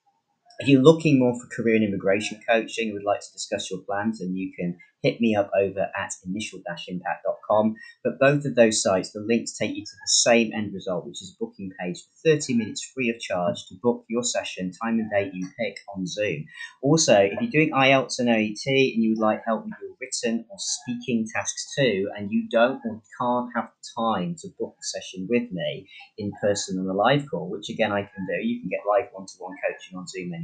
If 0.63 0.69
you're 0.69 0.81
looking 0.81 1.19
more 1.19 1.35
for 1.35 1.49
career 1.49 1.75
and 1.75 1.85
immigration 1.85 2.41
coaching 2.49 2.91
and 2.91 2.95
would 2.95 3.03
like 3.03 3.19
to 3.19 3.33
discuss 3.33 3.69
your 3.69 3.81
plans, 3.81 4.21
then 4.21 4.37
you 4.37 4.53
can 4.57 4.79
hit 5.03 5.21
me 5.21 5.35
up 5.35 5.51
over 5.59 5.89
at 5.97 6.13
initial-impact.com. 6.25 7.75
But 8.05 8.21
both 8.21 8.45
of 8.45 8.55
those 8.55 8.81
sites, 8.81 9.11
the 9.11 9.19
links 9.21 9.59
take 9.59 9.75
you 9.75 9.83
to 9.83 9.91
the 9.91 10.07
same 10.07 10.53
end 10.53 10.73
result, 10.73 11.05
which 11.05 11.21
is 11.21 11.35
a 11.35 11.45
booking 11.45 11.73
page 11.81 11.99
for 11.99 12.37
30 12.37 12.55
minutes 12.55 12.89
free 12.95 13.11
of 13.11 13.19
charge 13.19 13.67
to 13.69 13.75
book 13.83 14.05
your 14.09 14.23
session, 14.23 14.71
time 14.71 15.01
and 15.01 15.11
date 15.11 15.33
you 15.35 15.49
pick 15.59 15.79
on 15.93 16.07
Zoom. 16.07 16.45
Also, 16.81 17.19
if 17.19 17.41
you're 17.41 17.51
doing 17.51 17.73
IELTS 17.73 18.21
and 18.21 18.29
OET 18.29 18.67
and 18.67 19.03
you 19.03 19.11
would 19.11 19.19
like 19.19 19.43
help 19.45 19.65
with 19.65 19.75
your 19.83 19.91
written 20.01 20.45
or 20.49 20.57
speaking 20.59 21.27
tasks 21.35 21.75
too, 21.77 22.09
and 22.17 22.31
you 22.31 22.49
don't 22.49 22.81
or 22.85 23.03
can't 23.21 23.51
have 23.57 23.71
time 23.99 24.37
to 24.39 24.49
book 24.59 24.77
a 24.81 24.85
session 24.85 25.27
with 25.29 25.51
me 25.51 25.89
in 26.19 26.31
person 26.41 26.79
on 26.79 26.87
a 26.87 26.93
live 26.93 27.27
call, 27.29 27.51
which 27.51 27.69
again 27.69 27.91
I 27.91 28.03
can 28.03 28.27
do, 28.29 28.47
you 28.47 28.61
can 28.61 28.69
get 28.69 28.81
live 28.89 29.09
one-to-one 29.13 29.57
coaching 29.67 29.99
on 29.99 30.07
Zoom 30.07 30.31